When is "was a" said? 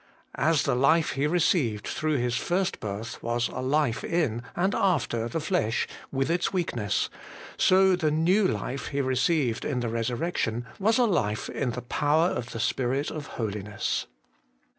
3.21-3.59, 10.79-11.03